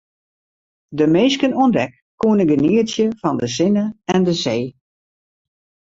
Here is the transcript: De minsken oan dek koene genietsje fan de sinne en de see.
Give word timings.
De 0.97 1.05
minsken 1.15 1.53
oan 1.61 1.71
dek 1.77 1.91
koene 2.19 2.45
genietsje 2.51 3.05
fan 3.21 3.35
de 3.41 3.47
sinne 3.55 3.85
en 4.13 4.21
de 4.27 4.33
see. 4.43 4.63